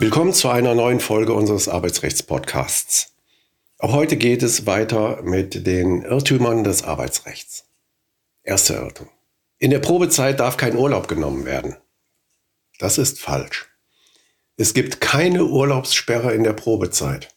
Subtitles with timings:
[0.00, 3.12] Willkommen zu einer neuen Folge unseres Arbeitsrechts-Podcasts.
[3.76, 7.66] Auch heute geht es weiter mit den Irrtümern des Arbeitsrechts.
[8.42, 9.10] Erster Irrtum.
[9.58, 11.76] In der Probezeit darf kein Urlaub genommen werden.
[12.78, 13.68] Das ist falsch.
[14.56, 17.36] Es gibt keine Urlaubssperre in der Probezeit.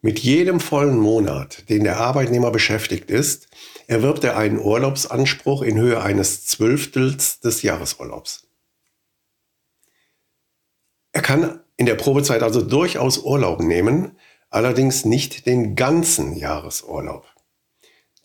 [0.00, 3.48] Mit jedem vollen Monat, den der Arbeitnehmer beschäftigt ist,
[3.86, 8.49] erwirbt er einen Urlaubsanspruch in Höhe eines Zwölftels des Jahresurlaubs.
[11.12, 14.18] Er kann in der Probezeit also durchaus Urlaub nehmen,
[14.50, 17.26] allerdings nicht den ganzen Jahresurlaub.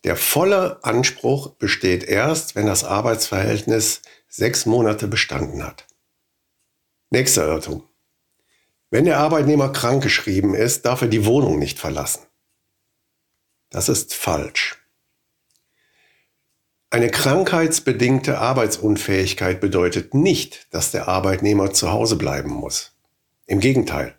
[0.04, 5.86] Der volle Anspruch besteht erst, wenn das Arbeitsverhältnis sechs Monate bestanden hat.
[7.10, 7.82] Nächster Irrtum.
[8.90, 12.22] Wenn der Arbeitnehmer krankgeschrieben ist, darf er die Wohnung nicht verlassen.
[13.70, 14.75] Das ist falsch.
[16.96, 22.96] Eine krankheitsbedingte Arbeitsunfähigkeit bedeutet nicht, dass der Arbeitnehmer zu Hause bleiben muss.
[23.46, 24.14] Im Gegenteil.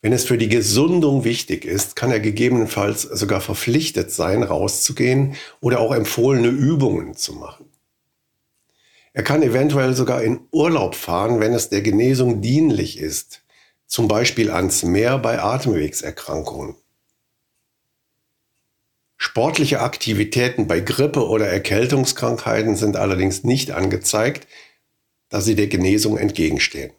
[0.00, 5.78] Wenn es für die Gesundung wichtig ist, kann er gegebenenfalls sogar verpflichtet sein, rauszugehen oder
[5.78, 7.66] auch empfohlene Übungen zu machen.
[9.12, 13.44] Er kann eventuell sogar in Urlaub fahren, wenn es der Genesung dienlich ist,
[13.86, 16.74] zum Beispiel ans Meer bei Atemwegserkrankungen.
[19.24, 24.48] Sportliche Aktivitäten bei Grippe oder Erkältungskrankheiten sind allerdings nicht angezeigt,
[25.28, 26.92] da sie der Genesung entgegenstehen.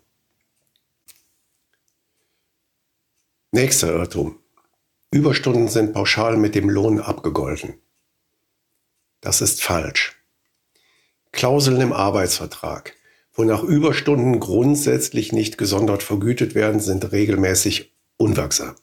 [3.51, 4.39] Nächster Irrtum.
[5.11, 7.73] Überstunden sind pauschal mit dem Lohn abgegolten.
[9.19, 10.16] Das ist falsch.
[11.33, 12.95] Klauseln im Arbeitsvertrag,
[13.33, 18.75] wonach Überstunden grundsätzlich nicht gesondert vergütet werden, sind regelmäßig unwirksam.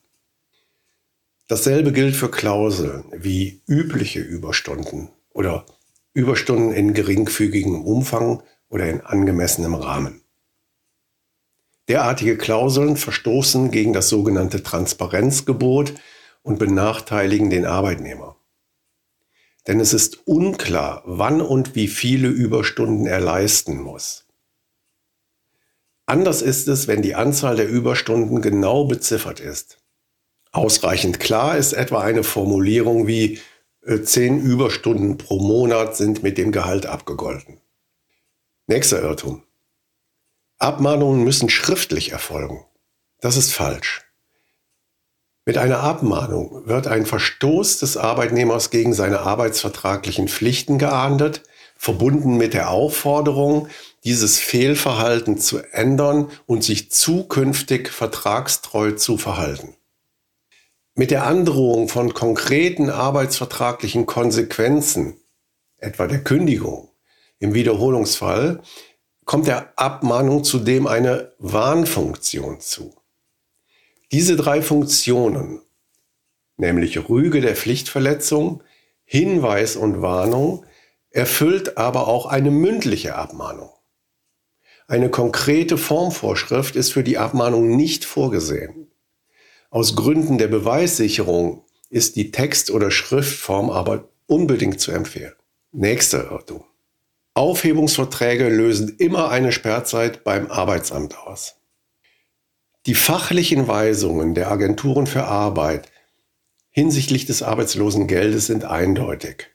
[1.50, 5.66] Dasselbe gilt für Klauseln wie übliche Überstunden oder
[6.12, 10.20] Überstunden in geringfügigem Umfang oder in angemessenem Rahmen.
[11.88, 15.94] Derartige Klauseln verstoßen gegen das sogenannte Transparenzgebot
[16.42, 18.36] und benachteiligen den Arbeitnehmer.
[19.66, 24.24] Denn es ist unklar, wann und wie viele Überstunden er leisten muss.
[26.06, 29.79] Anders ist es, wenn die Anzahl der Überstunden genau beziffert ist.
[30.52, 33.40] Ausreichend klar ist etwa eine Formulierung wie
[33.82, 37.60] äh, zehn Überstunden pro Monat sind mit dem Gehalt abgegolten.
[38.66, 39.42] Nächster Irrtum.
[40.58, 42.64] Abmahnungen müssen schriftlich erfolgen.
[43.20, 44.02] Das ist falsch.
[45.46, 51.42] Mit einer Abmahnung wird ein Verstoß des Arbeitnehmers gegen seine arbeitsvertraglichen Pflichten geahndet,
[51.76, 53.68] verbunden mit der Aufforderung,
[54.04, 59.74] dieses Fehlverhalten zu ändern und sich zukünftig vertragstreu zu verhalten.
[60.94, 65.16] Mit der Androhung von konkreten arbeitsvertraglichen Konsequenzen,
[65.78, 66.90] etwa der Kündigung
[67.38, 68.60] im Wiederholungsfall,
[69.24, 72.94] kommt der Abmahnung zudem eine Warnfunktion zu.
[74.10, 75.62] Diese drei Funktionen,
[76.56, 78.64] nämlich Rüge der Pflichtverletzung,
[79.04, 80.66] Hinweis und Warnung,
[81.10, 83.70] erfüllt aber auch eine mündliche Abmahnung.
[84.88, 88.89] Eine konkrete Formvorschrift ist für die Abmahnung nicht vorgesehen.
[89.70, 95.34] Aus Gründen der Beweissicherung ist die Text- oder Schriftform aber unbedingt zu empfehlen.
[95.70, 96.64] Nächster Irrtum.
[97.34, 101.54] Aufhebungsverträge lösen immer eine Sperrzeit beim Arbeitsamt aus.
[102.86, 105.88] Die fachlichen Weisungen der Agenturen für Arbeit
[106.70, 109.50] hinsichtlich des Arbeitslosengeldes sind eindeutig.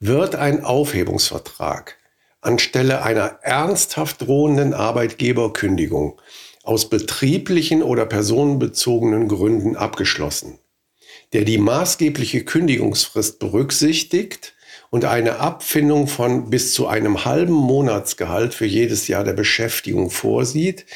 [0.00, 1.98] Wird ein Aufhebungsvertrag
[2.40, 6.20] anstelle einer ernsthaft drohenden Arbeitgeberkündigung
[6.66, 10.58] aus betrieblichen oder personenbezogenen Gründen abgeschlossen,
[11.32, 14.54] der die maßgebliche Kündigungsfrist berücksichtigt
[14.90, 20.86] und eine Abfindung von bis zu einem halben Monatsgehalt für jedes Jahr der Beschäftigung vorsieht,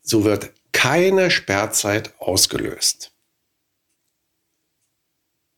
[0.00, 3.12] so wird keine Sperrzeit ausgelöst.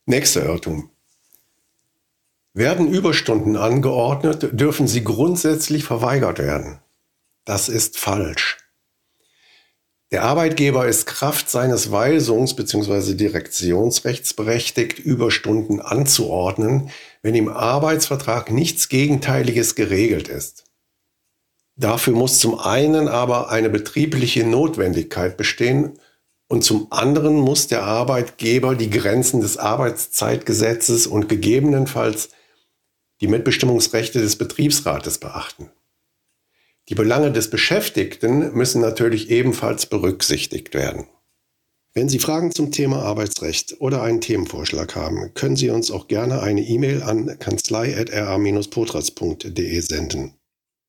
[0.05, 0.89] Nächster Irrtum.
[2.55, 6.79] Werden Überstunden angeordnet, dürfen sie grundsätzlich verweigert werden.
[7.45, 8.62] Das ist falsch.
[10.13, 13.15] Der Arbeitgeber ist Kraft seines Weisungs- bzw.
[13.15, 16.91] Direktionsrechts berechtigt, Überstunden anzuordnen,
[17.23, 20.65] wenn im Arbeitsvertrag nichts Gegenteiliges geregelt ist.
[21.75, 25.97] Dafür muss zum einen aber eine betriebliche Notwendigkeit bestehen
[26.47, 32.29] und zum anderen muss der Arbeitgeber die Grenzen des Arbeitszeitgesetzes und gegebenenfalls
[33.19, 35.71] die Mitbestimmungsrechte des Betriebsrates beachten.
[36.89, 41.07] Die Belange des Beschäftigten müssen natürlich ebenfalls berücksichtigt werden.
[41.93, 46.41] Wenn Sie Fragen zum Thema Arbeitsrecht oder einen Themenvorschlag haben, können Sie uns auch gerne
[46.41, 50.33] eine E-Mail an kanzlei.ra-potras.de senden.